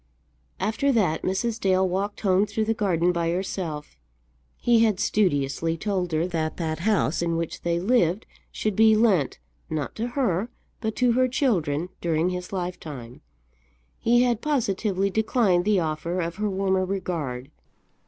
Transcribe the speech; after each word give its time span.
After 0.59 0.91
that 0.93 1.21
Mrs. 1.21 1.59
Dale 1.59 1.87
walked 1.87 2.21
home 2.21 2.47
through 2.47 2.65
the 2.65 2.73
garden 2.73 3.11
by 3.11 3.29
herself. 3.29 3.99
He 4.57 4.79
had 4.83 4.99
studiously 4.99 5.77
told 5.77 6.11
her 6.11 6.25
that 6.25 6.57
that 6.57 6.79
house 6.79 7.21
in 7.21 7.37
which 7.37 7.61
they 7.61 7.79
lived 7.79 8.25
should 8.51 8.75
be 8.75 8.95
lent, 8.95 9.37
not 9.69 9.93
to 9.97 10.07
her, 10.17 10.49
but 10.79 10.95
to 10.95 11.11
her 11.11 11.27
children, 11.27 11.89
during 12.01 12.31
his 12.31 12.51
lifetime. 12.51 13.21
He 13.99 14.23
had 14.23 14.41
positively 14.41 15.11
declined 15.11 15.65
the 15.65 15.79
offer 15.79 16.19
of 16.19 16.37
her 16.37 16.49
warmer 16.49 16.83
regard. 16.83 17.51